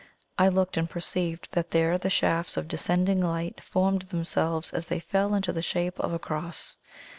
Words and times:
I 0.35 0.47
looked, 0.47 0.77
and 0.77 0.89
perceived 0.89 1.51
that 1.51 1.69
there 1.69 1.95
the 1.99 2.09
shafts 2.09 2.57
of 2.57 2.67
descending 2.67 3.21
light 3.21 3.61
formed 3.63 4.01
themselves 4.01 4.73
as 4.73 4.87
they 4.87 4.99
fell 4.99 5.35
into 5.35 5.53
the 5.53 5.61
shape 5.61 5.99
of 5.99 6.11
a 6.11 6.17
Cross. 6.17 6.77